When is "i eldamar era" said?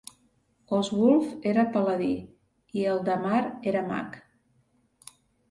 2.81-3.85